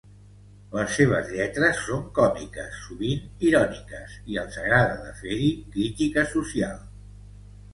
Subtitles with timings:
[0.75, 6.83] Les seves lletres són còmiques, sovint iròniques, i els agrada de fer-hi crítica social.